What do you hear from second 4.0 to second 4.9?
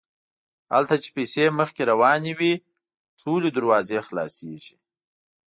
خلاصیږي.